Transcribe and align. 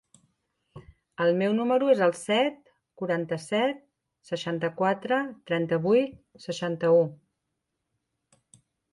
El 1.23 1.31
meu 1.39 1.51
número 1.57 1.89
es 1.95 1.99
el 2.05 2.13
set, 2.19 2.55
quaranta-set, 3.01 3.83
seixanta-quatre, 4.29 5.19
trenta-vuit, 5.51 6.15
seixanta-u. 6.47 7.05